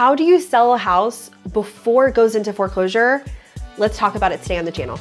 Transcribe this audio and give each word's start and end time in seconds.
how 0.00 0.14
do 0.14 0.24
you 0.24 0.40
sell 0.40 0.72
a 0.72 0.78
house 0.78 1.30
before 1.52 2.08
it 2.08 2.14
goes 2.14 2.34
into 2.34 2.54
foreclosure? 2.54 3.22
Let's 3.76 3.98
talk 3.98 4.14
about 4.14 4.32
it 4.32 4.40
today 4.40 4.56
on 4.56 4.64
the 4.64 4.72
channel. 4.72 4.98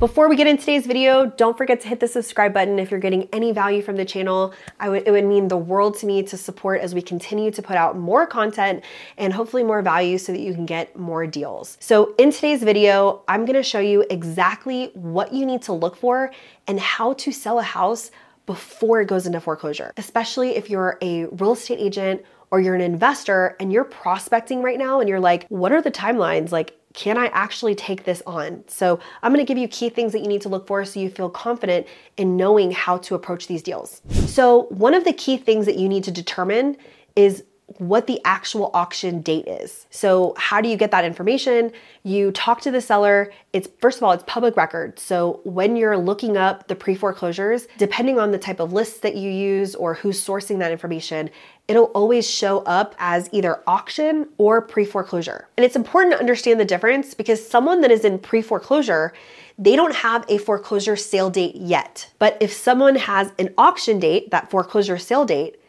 Before 0.00 0.30
we 0.30 0.36
get 0.36 0.46
into 0.46 0.64
today's 0.64 0.86
video, 0.86 1.26
don't 1.26 1.58
forget 1.58 1.82
to 1.82 1.88
hit 1.88 2.00
the 2.00 2.08
subscribe 2.08 2.54
button 2.54 2.78
if 2.78 2.90
you're 2.90 2.98
getting 2.98 3.28
any 3.34 3.52
value 3.52 3.82
from 3.82 3.96
the 3.96 4.04
channel. 4.06 4.54
it 4.80 5.10
would 5.10 5.26
mean 5.26 5.48
the 5.48 5.58
world 5.58 5.98
to 5.98 6.06
me 6.06 6.22
to 6.22 6.38
support 6.38 6.80
as 6.80 6.94
we 6.94 7.02
continue 7.02 7.50
to 7.50 7.60
put 7.60 7.76
out 7.76 7.98
more 7.98 8.26
content 8.26 8.82
and 9.18 9.34
hopefully 9.34 9.62
more 9.62 9.82
value 9.82 10.16
so 10.16 10.32
that 10.32 10.40
you 10.40 10.54
can 10.54 10.64
get 10.64 10.96
more 10.96 11.26
deals. 11.26 11.76
So 11.80 12.14
in 12.16 12.32
today's 12.32 12.62
video, 12.62 13.20
I'm 13.28 13.44
gonna 13.44 13.62
show 13.62 13.78
you 13.78 14.06
exactly 14.08 14.90
what 14.94 15.34
you 15.34 15.44
need 15.44 15.60
to 15.64 15.74
look 15.74 15.96
for 15.96 16.32
and 16.66 16.80
how 16.80 17.12
to 17.12 17.30
sell 17.30 17.58
a 17.58 17.62
house 17.62 18.10
before 18.46 19.02
it 19.02 19.06
goes 19.06 19.26
into 19.26 19.38
foreclosure, 19.38 19.92
especially 19.98 20.56
if 20.56 20.70
you're 20.70 20.96
a 21.02 21.26
real 21.26 21.52
estate 21.52 21.78
agent 21.78 22.24
or 22.50 22.58
you're 22.58 22.74
an 22.74 22.80
investor 22.80 23.54
and 23.60 23.70
you're 23.70 23.84
prospecting 23.84 24.62
right 24.62 24.78
now 24.78 25.00
and 25.00 25.10
you're 25.10 25.20
like, 25.20 25.46
what 25.48 25.72
are 25.72 25.82
the 25.82 25.90
timelines? 25.90 26.52
Like, 26.52 26.79
can 26.92 27.16
I 27.16 27.26
actually 27.26 27.74
take 27.74 28.04
this 28.04 28.22
on? 28.26 28.64
So, 28.66 28.98
I'm 29.22 29.32
gonna 29.32 29.44
give 29.44 29.58
you 29.58 29.68
key 29.68 29.90
things 29.90 30.12
that 30.12 30.20
you 30.20 30.28
need 30.28 30.42
to 30.42 30.48
look 30.48 30.66
for 30.66 30.84
so 30.84 30.98
you 30.98 31.10
feel 31.10 31.30
confident 31.30 31.86
in 32.16 32.36
knowing 32.36 32.70
how 32.72 32.98
to 32.98 33.14
approach 33.14 33.46
these 33.46 33.62
deals. 33.62 34.02
So, 34.26 34.62
one 34.70 34.94
of 34.94 35.04
the 35.04 35.12
key 35.12 35.36
things 35.36 35.66
that 35.66 35.76
you 35.76 35.88
need 35.88 36.04
to 36.04 36.10
determine 36.10 36.76
is 37.16 37.44
what 37.78 38.06
the 38.06 38.20
actual 38.24 38.70
auction 38.74 39.20
date 39.20 39.46
is. 39.46 39.86
So, 39.90 40.34
how 40.36 40.60
do 40.60 40.68
you 40.68 40.76
get 40.76 40.90
that 40.90 41.04
information? 41.04 41.72
You 42.02 42.32
talk 42.32 42.60
to 42.62 42.70
the 42.70 42.80
seller. 42.80 43.32
It's 43.52 43.68
first 43.80 43.98
of 43.98 44.02
all, 44.02 44.12
it's 44.12 44.24
public 44.26 44.56
record. 44.56 44.98
So, 44.98 45.40
when 45.44 45.76
you're 45.76 45.96
looking 45.96 46.36
up 46.36 46.68
the 46.68 46.74
pre 46.74 46.94
foreclosures, 46.94 47.68
depending 47.78 48.18
on 48.18 48.32
the 48.32 48.38
type 48.38 48.60
of 48.60 48.72
lists 48.72 49.00
that 49.00 49.16
you 49.16 49.30
use 49.30 49.74
or 49.74 49.94
who's 49.94 50.24
sourcing 50.24 50.58
that 50.58 50.72
information, 50.72 51.30
it'll 51.68 51.92
always 51.94 52.28
show 52.28 52.60
up 52.60 52.96
as 52.98 53.28
either 53.32 53.62
auction 53.66 54.26
or 54.38 54.60
pre 54.60 54.84
foreclosure. 54.84 55.46
And 55.56 55.64
it's 55.64 55.76
important 55.76 56.12
to 56.14 56.18
understand 56.18 56.58
the 56.58 56.64
difference 56.64 57.14
because 57.14 57.46
someone 57.46 57.80
that 57.82 57.92
is 57.92 58.04
in 58.04 58.18
pre 58.18 58.42
foreclosure, 58.42 59.12
they 59.56 59.76
don't 59.76 59.94
have 59.94 60.24
a 60.28 60.38
foreclosure 60.38 60.96
sale 60.96 61.30
date 61.30 61.54
yet. 61.54 62.10
But 62.18 62.36
if 62.40 62.52
someone 62.52 62.96
has 62.96 63.32
an 63.38 63.54
auction 63.56 64.00
date, 64.00 64.30
that 64.30 64.50
foreclosure 64.50 64.98
sale 64.98 65.24
date, 65.24 65.59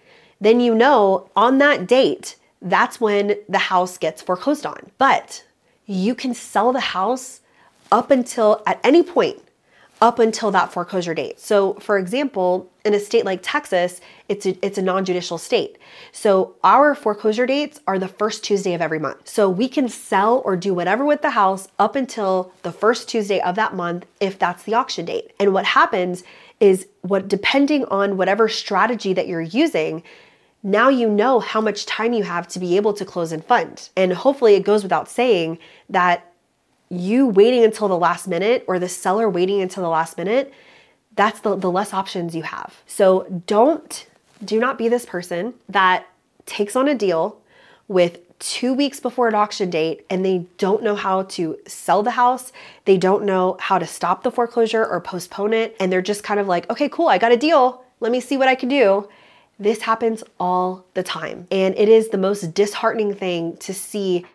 then 0.41 0.59
you 0.59 0.75
know 0.75 1.29
on 1.35 1.59
that 1.59 1.87
date, 1.87 2.35
that's 2.61 2.99
when 2.99 3.35
the 3.47 3.57
house 3.57 3.97
gets 3.97 4.21
foreclosed 4.21 4.65
on. 4.65 4.91
But 4.97 5.45
you 5.85 6.15
can 6.15 6.33
sell 6.33 6.73
the 6.73 6.79
house 6.79 7.41
up 7.91 8.11
until 8.11 8.61
at 8.65 8.79
any 8.83 9.03
point 9.03 9.41
up 10.01 10.17
until 10.17 10.49
that 10.49 10.73
foreclosure 10.73 11.13
date. 11.13 11.39
So, 11.39 11.75
for 11.75 11.99
example, 11.99 12.71
in 12.83 12.95
a 12.95 12.99
state 12.99 13.23
like 13.23 13.41
Texas, 13.43 14.01
it's 14.27 14.47
a, 14.47 14.65
it's 14.65 14.79
a 14.79 14.81
non-judicial 14.81 15.37
state. 15.37 15.77
So, 16.11 16.55
our 16.63 16.95
foreclosure 16.95 17.45
dates 17.45 17.79
are 17.85 17.99
the 17.99 18.07
first 18.07 18.43
Tuesday 18.43 18.73
of 18.73 18.81
every 18.81 18.97
month. 18.97 19.27
So, 19.27 19.47
we 19.47 19.69
can 19.69 19.87
sell 19.87 20.41
or 20.43 20.57
do 20.57 20.73
whatever 20.73 21.05
with 21.05 21.21
the 21.21 21.29
house 21.29 21.67
up 21.77 21.95
until 21.95 22.51
the 22.63 22.71
first 22.71 23.09
Tuesday 23.09 23.39
of 23.41 23.55
that 23.55 23.75
month 23.75 24.07
if 24.19 24.39
that's 24.39 24.63
the 24.63 24.73
auction 24.73 25.05
date. 25.05 25.33
And 25.39 25.53
what 25.53 25.65
happens 25.65 26.23
is 26.59 26.87
what 27.01 27.27
depending 27.27 27.85
on 27.85 28.17
whatever 28.17 28.49
strategy 28.49 29.13
that 29.13 29.27
you're 29.27 29.41
using, 29.41 30.01
now 30.63 30.89
you 30.89 31.09
know 31.09 31.39
how 31.39 31.61
much 31.61 31.85
time 31.85 32.13
you 32.13 32.23
have 32.23 32.47
to 32.49 32.59
be 32.59 32.75
able 32.75 32.93
to 32.93 33.05
close 33.05 33.31
and 33.31 33.43
fund. 33.43 33.89
And 33.95 34.13
hopefully 34.13 34.55
it 34.55 34.63
goes 34.63 34.83
without 34.83 35.09
saying 35.09 35.57
that 35.89 36.31
you 36.89 37.27
waiting 37.27 37.63
until 37.63 37.87
the 37.87 37.97
last 37.97 38.27
minute 38.27 38.65
or 38.67 38.77
the 38.77 38.89
seller 38.89 39.29
waiting 39.29 39.61
until 39.61 39.81
the 39.81 39.89
last 39.89 40.17
minute, 40.17 40.53
that's 41.15 41.39
the, 41.39 41.55
the 41.55 41.71
less 41.71 41.93
options 41.93 42.35
you 42.35 42.43
have. 42.43 42.81
So 42.85 43.25
don't, 43.47 44.07
do 44.43 44.59
not 44.59 44.77
be 44.77 44.89
this 44.89 45.05
person 45.05 45.53
that 45.69 46.05
takes 46.45 46.75
on 46.75 46.87
a 46.87 46.95
deal 46.95 47.39
with 47.87 48.19
two 48.39 48.73
weeks 48.73 48.99
before 48.99 49.27
an 49.27 49.35
auction 49.35 49.69
date 49.69 50.05
and 50.09 50.25
they 50.25 50.45
don't 50.57 50.83
know 50.83 50.95
how 50.95 51.23
to 51.23 51.57
sell 51.67 52.01
the 52.01 52.11
house. 52.11 52.51
They 52.85 52.97
don't 52.97 53.23
know 53.23 53.55
how 53.59 53.77
to 53.77 53.85
stop 53.85 54.23
the 54.23 54.31
foreclosure 54.31 54.85
or 54.85 54.99
postpone 54.99 55.53
it. 55.53 55.75
And 55.79 55.91
they're 55.91 56.01
just 56.01 56.23
kind 56.23 56.39
of 56.39 56.47
like, 56.47 56.69
okay, 56.69 56.89
cool, 56.89 57.07
I 57.07 57.19
got 57.19 57.31
a 57.31 57.37
deal. 57.37 57.83
Let 57.99 58.11
me 58.11 58.19
see 58.19 58.37
what 58.37 58.47
I 58.47 58.55
can 58.55 58.67
do. 58.67 59.07
This 59.61 59.83
happens 59.83 60.23
all 60.39 60.85
the 60.95 61.03
time. 61.03 61.45
And 61.51 61.77
it 61.77 61.87
is 61.87 62.09
the 62.09 62.17
most 62.17 62.55
disheartening 62.55 63.13
thing 63.13 63.57
to 63.57 63.75
see 63.75 64.25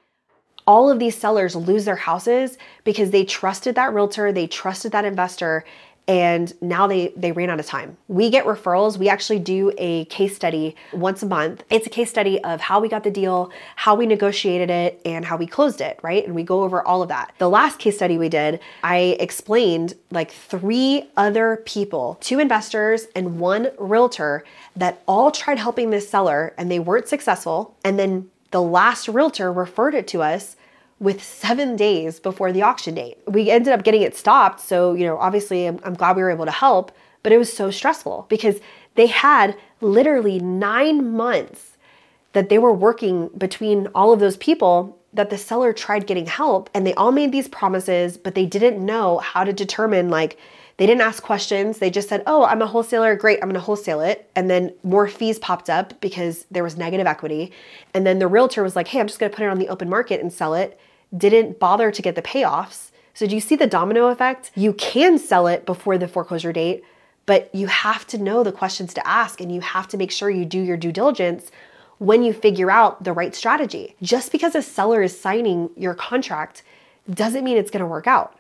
all 0.69 0.89
of 0.89 1.01
these 1.01 1.17
sellers 1.17 1.57
lose 1.57 1.85
their 1.85 1.97
houses 1.97 2.57
because 2.85 3.11
they 3.11 3.25
trusted 3.25 3.75
that 3.75 3.93
realtor, 3.93 4.31
they 4.31 4.47
trusted 4.47 4.93
that 4.93 5.05
investor, 5.05 5.65
and 6.09 6.53
now 6.63 6.87
they 6.87 7.09
they 7.17 7.33
ran 7.33 7.51
out 7.51 7.59
of 7.59 7.67
time. 7.67 7.97
We 8.09 8.31
get 8.31 8.45
referrals. 8.45 8.97
We 8.97 9.09
actually 9.09 9.41
do 9.41 9.73
a 9.77 10.05
case 10.07 10.37
study 10.37 10.77
once 10.93 11.23
a 11.23 11.27
month. 11.27 11.65
It's 11.69 11.87
a 11.87 11.91
case 11.91 12.11
study 12.11 12.43
of 12.45 12.61
how 12.61 12.81
we 12.81 12.89
got 12.89 13.03
the 13.03 13.11
deal, 13.11 13.51
how 13.75 13.95
we 13.95 14.07
negotiated 14.07 14.71
it, 14.71 15.01
and 15.05 15.25
how 15.25 15.37
we 15.37 15.47
closed 15.47 15.81
it, 15.81 15.99
right? 16.03 16.25
And 16.25 16.35
we 16.35 16.43
go 16.43 16.63
over 16.63 16.81
all 16.87 17.03
of 17.03 17.09
that. 17.09 17.33
The 17.39 17.51
last 17.51 17.79
case 17.79 17.97
study 17.97 18.19
we 18.19 18.29
did, 18.29 18.61
I 18.85 19.17
explained 19.19 19.95
like 20.11 20.31
three 20.31 21.09
other 21.17 21.63
people, 21.67 22.19
two 22.21 22.39
investors 22.39 23.07
and 23.17 23.41
one 23.41 23.71
realtor 23.79 24.45
that 24.77 25.03
all 25.09 25.31
tried 25.31 25.59
helping 25.59 25.91
this 25.91 26.09
seller 26.09 26.55
and 26.57 26.71
they 26.71 26.79
weren't 26.79 27.09
successful. 27.09 27.75
And 27.85 27.99
then 27.99 28.31
the 28.53 28.63
last 28.63 29.09
realtor 29.09 29.53
referred 29.53 29.95
it 29.95 30.07
to 30.09 30.23
us 30.23 30.57
with 30.99 31.23
seven 31.23 31.77
days 31.77 32.21
before 32.21 32.53
the 32.53 32.63
auction 32.63 32.95
date. 32.95 33.19
We 33.27 33.51
ended 33.51 33.73
up 33.73 33.85
getting 33.85 34.03
it 34.03 34.17
stopped. 34.17 34.61
So, 34.61 34.95
you 34.95 35.05
know, 35.05 35.19
obviously, 35.19 35.67
I'm, 35.67 35.79
I'm, 35.85 35.95
glad 35.95 36.17
we 36.17 36.23
were 36.23 36.31
able 36.31 36.47
to 36.47 36.51
help, 36.51 36.91
but 37.23 37.33
it 37.33 37.39
was 37.39 37.53
so 37.53 37.71
stressful 37.71 38.27
because 38.29 38.61
they 38.95 39.07
had 39.07 39.57
literally 39.81 40.39
nine 40.41 41.13
months 41.13 41.77
that 42.33 42.49
they 42.49 42.59
were 42.59 42.73
working 42.73 43.29
between 43.37 43.89
all 43.95 44.13
of 44.13 44.21
those 44.21 44.37
people 44.37 44.99
that 45.13 45.31
the 45.31 45.39
seller 45.39 45.73
tried 45.73 46.07
getting 46.07 46.27
help 46.27 46.69
and 46.75 46.87
they 46.87 46.95
all 46.95 47.13
made 47.13 47.33
these 47.33 47.49
promises, 47.49 48.17
but 48.17 48.35
they 48.35 48.47
didn't 48.47 48.85
know 48.85 49.19
how 49.19 49.45
to 49.45 49.53
determine 49.53 50.09
like, 50.11 50.39
they 50.77 50.87
didn't 50.87 51.03
ask 51.03 51.23
questions. 51.23 51.79
They 51.79 51.91
just 51.91 52.09
said, 52.09 52.23
Oh, 52.27 52.45
I'm 52.45 52.61
a 52.61 52.67
wholesaler. 52.67 53.17
Great, 53.17 53.39
I'm 53.43 53.49
gonna 53.49 53.61
wholesale 53.61 54.01
it. 54.01 54.31
And 54.37 54.51
then 54.51 54.73
more 54.83 55.09
fees 55.09 55.39
popped 55.39 55.71
up 55.71 55.99
because 56.01 56.47
there 56.51 56.63
was 56.63 56.77
negative 56.77 57.07
equity. 57.07 57.53
And 57.95 58.07
then 58.07 58.19
the 58.19 58.27
realtor 58.27 58.63
was 58.63 58.77
like, 58.77 58.89
Hey, 58.89 59.01
I'm 59.01 59.07
just 59.07 59.19
gonna 59.19 59.33
put 59.33 59.45
it 59.45 59.49
on 59.49 59.59
the 59.59 59.69
open 59.69 59.89
market 59.89 60.21
and 60.21 60.33
sell 60.33 60.55
it. 60.55 60.79
Didn't 61.17 61.59
bother 61.59 61.91
to 61.91 62.03
get 62.03 62.15
the 62.15 62.23
payoffs. 62.23 62.91
So, 63.15 63.27
do 63.27 63.35
you 63.35 63.41
see 63.41 63.57
the 63.57 63.67
domino 63.67 64.09
effect? 64.09 64.51
You 64.55 64.75
can 64.75 65.19
sell 65.19 65.47
it 65.47 65.65
before 65.65 65.97
the 65.97 66.09
foreclosure 66.09 66.53
date, 66.53 66.85
but 67.25 67.49
you 67.55 67.67
have 67.69 68.07
to 68.09 68.19
know 68.19 68.43
the 68.43 68.53
questions 68.53 68.93
to 68.93 69.07
ask 69.09 69.41
and 69.41 69.51
you 69.51 69.63
have 69.63 69.89
to 69.89 69.97
make 69.97 70.11
sure 70.11 70.29
you 70.29 70.45
do 70.45 70.61
your 70.61 70.77
due 70.77 70.93
diligence 70.93 71.51
when 71.97 72.23
you 72.23 72.35
figure 72.35 72.71
out 72.71 73.05
the 73.05 73.15
right 73.15 73.35
strategy. 73.35 73.97
Just 74.03 74.33
because 74.33 74.55
a 74.55 74.61
seller 74.61 75.03
is 75.03 75.19
signing 75.19 75.71
your 75.77 75.95
contract 75.95 76.63
doesn't 77.09 77.43
mean 77.43 77.57
it's 77.57 77.71
gonna 77.71 77.87
work 77.87 78.07
out. 78.07 78.39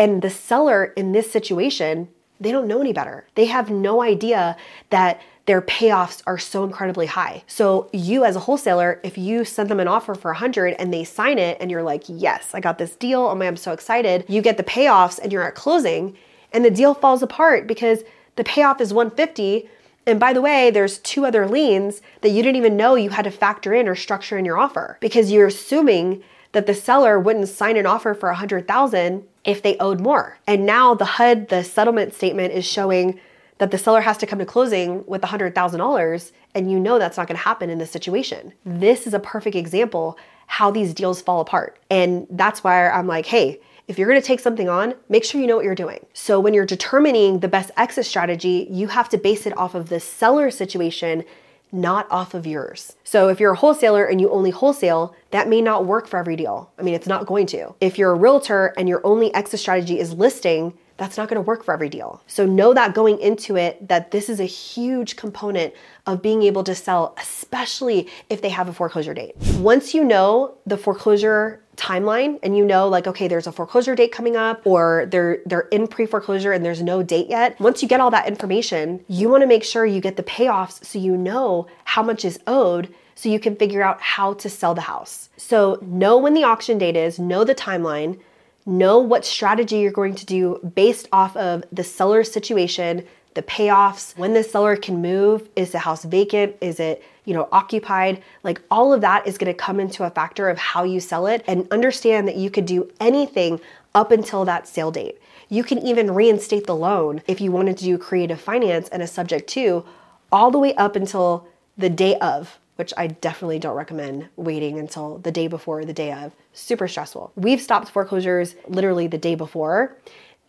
And 0.00 0.22
the 0.22 0.30
seller 0.30 0.86
in 0.96 1.12
this 1.12 1.30
situation, 1.30 2.08
they 2.40 2.52
don't 2.52 2.66
know 2.66 2.80
any 2.80 2.94
better. 2.94 3.26
They 3.34 3.44
have 3.44 3.68
no 3.68 4.00
idea 4.00 4.56
that 4.88 5.20
their 5.44 5.60
payoffs 5.60 6.22
are 6.26 6.38
so 6.38 6.64
incredibly 6.64 7.04
high. 7.04 7.44
So 7.46 7.90
you 7.92 8.24
as 8.24 8.34
a 8.34 8.40
wholesaler, 8.40 8.98
if 9.02 9.18
you 9.18 9.44
send 9.44 9.68
them 9.68 9.78
an 9.78 9.88
offer 9.88 10.14
for 10.14 10.30
100 10.30 10.74
and 10.78 10.90
they 10.90 11.04
sign 11.04 11.38
it 11.38 11.58
and 11.60 11.70
you're 11.70 11.82
like, 11.82 12.04
"Yes, 12.06 12.54
I 12.54 12.60
got 12.60 12.78
this 12.78 12.96
deal. 12.96 13.20
Oh 13.26 13.34
my, 13.34 13.46
I'm 13.46 13.58
so 13.58 13.72
excited." 13.72 14.24
You 14.26 14.40
get 14.40 14.56
the 14.56 14.62
payoffs 14.62 15.18
and 15.18 15.30
you're 15.30 15.42
at 15.42 15.54
closing 15.54 16.16
and 16.50 16.64
the 16.64 16.70
deal 16.70 16.94
falls 16.94 17.22
apart 17.22 17.66
because 17.66 18.02
the 18.36 18.44
payoff 18.44 18.80
is 18.80 18.94
150 18.94 19.68
and 20.06 20.18
by 20.18 20.32
the 20.32 20.40
way, 20.40 20.70
there's 20.70 20.96
two 20.98 21.26
other 21.26 21.46
liens 21.46 22.00
that 22.22 22.30
you 22.30 22.42
didn't 22.42 22.56
even 22.56 22.76
know 22.76 22.94
you 22.94 23.10
had 23.10 23.26
to 23.26 23.30
factor 23.30 23.74
in 23.74 23.86
or 23.86 23.94
structure 23.94 24.38
in 24.38 24.46
your 24.46 24.58
offer 24.58 24.96
because 25.00 25.30
you're 25.30 25.48
assuming 25.48 26.22
that 26.52 26.66
the 26.66 26.74
seller 26.74 27.18
wouldn't 27.18 27.48
sign 27.48 27.76
an 27.76 27.86
offer 27.86 28.14
for 28.14 28.28
100,000 28.28 29.24
if 29.44 29.62
they 29.62 29.78
owed 29.78 30.00
more. 30.00 30.38
And 30.46 30.66
now 30.66 30.94
the 30.94 31.04
HUD, 31.04 31.48
the 31.48 31.62
settlement 31.64 32.14
statement 32.14 32.52
is 32.52 32.66
showing 32.66 33.20
that 33.58 33.70
the 33.70 33.78
seller 33.78 34.00
has 34.00 34.18
to 34.18 34.26
come 34.26 34.38
to 34.38 34.46
closing 34.46 35.04
with 35.06 35.22
$100,000 35.22 36.32
and 36.54 36.70
you 36.70 36.80
know 36.80 36.98
that's 36.98 37.16
not 37.16 37.28
going 37.28 37.36
to 37.36 37.42
happen 37.42 37.70
in 37.70 37.78
this 37.78 37.90
situation. 37.90 38.52
This 38.64 39.06
is 39.06 39.14
a 39.14 39.20
perfect 39.20 39.54
example 39.54 40.18
how 40.46 40.70
these 40.70 40.92
deals 40.92 41.22
fall 41.22 41.40
apart. 41.40 41.78
And 41.90 42.26
that's 42.30 42.64
why 42.64 42.90
I'm 42.90 43.06
like, 43.06 43.26
"Hey, 43.26 43.60
if 43.90 43.98
you're 43.98 44.06
gonna 44.06 44.22
take 44.22 44.38
something 44.38 44.68
on, 44.68 44.94
make 45.08 45.24
sure 45.24 45.40
you 45.40 45.48
know 45.48 45.56
what 45.56 45.64
you're 45.64 45.74
doing. 45.74 46.06
So, 46.12 46.38
when 46.38 46.54
you're 46.54 46.64
determining 46.64 47.40
the 47.40 47.48
best 47.48 47.72
exit 47.76 48.06
strategy, 48.06 48.68
you 48.70 48.86
have 48.86 49.08
to 49.08 49.18
base 49.18 49.46
it 49.46 49.56
off 49.58 49.74
of 49.74 49.88
the 49.88 49.98
seller 49.98 50.48
situation 50.52 51.24
not 51.72 52.06
off 52.10 52.34
of 52.34 52.46
yours. 52.46 52.96
So 53.04 53.28
if 53.28 53.40
you're 53.40 53.52
a 53.52 53.56
wholesaler 53.56 54.04
and 54.04 54.20
you 54.20 54.30
only 54.30 54.50
wholesale, 54.50 55.14
that 55.30 55.48
may 55.48 55.60
not 55.60 55.86
work 55.86 56.06
for 56.06 56.18
every 56.18 56.36
deal. 56.36 56.70
I 56.78 56.82
mean, 56.82 56.94
it's 56.94 57.06
not 57.06 57.26
going 57.26 57.46
to. 57.48 57.74
If 57.80 57.98
you're 57.98 58.12
a 58.12 58.16
realtor 58.16 58.74
and 58.76 58.88
your 58.88 59.00
only 59.04 59.32
exit 59.34 59.60
strategy 59.60 59.98
is 59.98 60.12
listing, 60.12 60.74
that's 61.00 61.16
not 61.16 61.30
going 61.30 61.36
to 61.36 61.46
work 61.46 61.64
for 61.64 61.72
every 61.72 61.88
deal. 61.88 62.22
So 62.26 62.44
know 62.44 62.74
that 62.74 62.94
going 62.94 63.18
into 63.20 63.56
it 63.56 63.88
that 63.88 64.10
this 64.10 64.28
is 64.28 64.38
a 64.38 64.44
huge 64.44 65.16
component 65.16 65.72
of 66.06 66.20
being 66.20 66.42
able 66.42 66.62
to 66.64 66.74
sell, 66.74 67.14
especially 67.18 68.06
if 68.28 68.42
they 68.42 68.50
have 68.50 68.68
a 68.68 68.72
foreclosure 68.74 69.14
date. 69.14 69.34
Once 69.56 69.94
you 69.94 70.04
know 70.04 70.58
the 70.66 70.76
foreclosure 70.76 71.62
timeline 71.80 72.38
and 72.42 72.56
you 72.56 72.64
know 72.64 72.86
like 72.88 73.06
okay 73.06 73.26
there's 73.26 73.46
a 73.46 73.52
foreclosure 73.52 73.94
date 73.94 74.12
coming 74.12 74.36
up 74.36 74.66
or 74.66 75.06
they're 75.10 75.38
they're 75.46 75.68
in 75.72 75.88
pre-foreclosure 75.88 76.52
and 76.52 76.64
there's 76.64 76.82
no 76.82 77.02
date 77.02 77.28
yet. 77.28 77.58
Once 77.58 77.82
you 77.82 77.88
get 77.88 78.00
all 78.00 78.10
that 78.10 78.28
information 78.28 79.02
you 79.08 79.28
want 79.28 79.40
to 79.40 79.46
make 79.46 79.64
sure 79.64 79.86
you 79.86 80.00
get 80.00 80.16
the 80.16 80.22
payoffs 80.22 80.84
so 80.84 80.98
you 80.98 81.16
know 81.16 81.66
how 81.84 82.02
much 82.02 82.24
is 82.24 82.38
owed 82.46 82.92
so 83.14 83.28
you 83.28 83.40
can 83.40 83.56
figure 83.56 83.82
out 83.82 84.00
how 84.00 84.34
to 84.34 84.48
sell 84.48 84.74
the 84.74 84.82
house. 84.82 85.30
So 85.36 85.78
know 85.82 86.18
when 86.18 86.34
the 86.34 86.44
auction 86.44 86.78
date 86.78 86.96
is 86.96 87.18
know 87.18 87.44
the 87.44 87.54
timeline 87.54 88.20
know 88.66 88.98
what 88.98 89.24
strategy 89.24 89.78
you're 89.78 89.90
going 89.90 90.14
to 90.14 90.26
do 90.26 90.58
based 90.74 91.08
off 91.12 91.34
of 91.36 91.64
the 91.72 91.82
seller's 91.82 92.30
situation 92.30 93.06
the 93.34 93.42
payoffs, 93.42 94.16
when 94.16 94.34
the 94.34 94.42
seller 94.42 94.76
can 94.76 95.00
move, 95.00 95.48
is 95.54 95.70
the 95.70 95.78
house 95.78 96.04
vacant, 96.04 96.56
is 96.60 96.80
it, 96.80 97.02
you 97.24 97.34
know, 97.34 97.48
occupied? 97.52 98.22
Like 98.42 98.60
all 98.70 98.92
of 98.92 99.00
that 99.00 99.26
is 99.26 99.38
to 99.38 99.54
come 99.54 99.80
into 99.80 100.04
a 100.04 100.10
factor 100.10 100.48
of 100.48 100.58
how 100.58 100.84
you 100.84 101.00
sell 101.00 101.26
it 101.26 101.44
and 101.46 101.66
understand 101.70 102.28
that 102.28 102.36
you 102.36 102.50
could 102.50 102.66
do 102.66 102.90
anything 103.00 103.60
up 103.94 104.10
until 104.10 104.44
that 104.44 104.68
sale 104.68 104.90
date. 104.90 105.20
You 105.48 105.64
can 105.64 105.78
even 105.78 106.14
reinstate 106.14 106.66
the 106.66 106.76
loan 106.76 107.22
if 107.26 107.40
you 107.40 107.50
wanted 107.50 107.76
to 107.78 107.84
do 107.84 107.98
creative 107.98 108.40
finance 108.40 108.88
and 108.88 109.02
a 109.02 109.06
subject 109.06 109.48
to 109.50 109.84
all 110.30 110.50
the 110.50 110.58
way 110.58 110.74
up 110.76 110.94
until 110.94 111.48
the 111.76 111.90
day 111.90 112.16
of, 112.18 112.58
which 112.76 112.92
I 112.96 113.08
definitely 113.08 113.58
don't 113.58 113.76
recommend 113.76 114.28
waiting 114.36 114.78
until 114.78 115.18
the 115.18 115.32
day 115.32 115.48
before 115.48 115.84
the 115.84 115.92
day 115.92 116.12
of. 116.12 116.32
Super 116.52 116.86
stressful. 116.86 117.32
We've 117.34 117.60
stopped 117.60 117.90
foreclosures 117.90 118.54
literally 118.68 119.08
the 119.08 119.18
day 119.18 119.34
before 119.34 119.96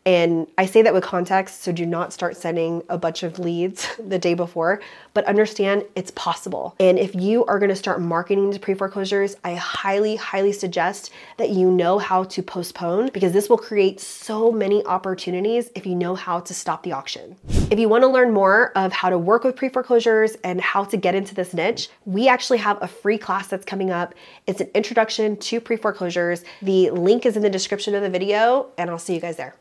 and 0.05 0.47
I 0.57 0.65
say 0.65 0.81
that 0.81 0.93
with 0.93 1.03
context, 1.03 1.61
so 1.61 1.71
do 1.71 1.85
not 1.85 2.11
start 2.11 2.35
sending 2.35 2.81
a 2.89 2.97
bunch 2.97 3.21
of 3.21 3.37
leads 3.37 3.87
the 3.99 4.17
day 4.17 4.33
before, 4.33 4.81
but 5.13 5.25
understand 5.25 5.85
it's 5.95 6.11
possible. 6.11 6.75
And 6.79 6.97
if 6.97 7.13
you 7.13 7.45
are 7.45 7.59
gonna 7.59 7.75
start 7.75 8.01
marketing 8.01 8.51
to 8.51 8.59
pre 8.59 8.73
foreclosures, 8.73 9.35
I 9.43 9.55
highly, 9.55 10.15
highly 10.15 10.53
suggest 10.53 11.11
that 11.37 11.49
you 11.49 11.69
know 11.69 11.99
how 11.99 12.23
to 12.25 12.41
postpone 12.41 13.09
because 13.09 13.31
this 13.31 13.47
will 13.47 13.57
create 13.57 13.99
so 13.99 14.51
many 14.51 14.83
opportunities 14.85 15.69
if 15.75 15.85
you 15.85 15.93
know 15.93 16.15
how 16.15 16.39
to 16.39 16.53
stop 16.53 16.81
the 16.81 16.93
auction. 16.93 17.35
If 17.69 17.77
you 17.77 17.87
wanna 17.87 18.07
learn 18.07 18.33
more 18.33 18.71
of 18.75 18.91
how 18.91 19.09
to 19.09 19.19
work 19.19 19.43
with 19.43 19.55
pre 19.55 19.69
foreclosures 19.69 20.35
and 20.43 20.59
how 20.59 20.83
to 20.85 20.97
get 20.97 21.13
into 21.13 21.35
this 21.35 21.53
niche, 21.53 21.89
we 22.05 22.27
actually 22.27 22.57
have 22.57 22.81
a 22.81 22.87
free 22.87 23.19
class 23.19 23.47
that's 23.47 23.65
coming 23.65 23.91
up. 23.91 24.15
It's 24.47 24.61
an 24.61 24.69
introduction 24.73 25.37
to 25.37 25.61
pre 25.61 25.75
foreclosures. 25.75 26.43
The 26.63 26.89
link 26.89 27.27
is 27.27 27.35
in 27.35 27.43
the 27.43 27.49
description 27.51 27.93
of 27.93 28.01
the 28.01 28.09
video, 28.09 28.67
and 28.79 28.89
I'll 28.89 28.97
see 28.97 29.13
you 29.13 29.21
guys 29.21 29.37
there. 29.37 29.55